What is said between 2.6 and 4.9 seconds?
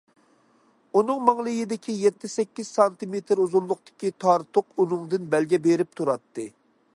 سانتىمېتىر ئۇزۇنلۇقتىكى تارتۇق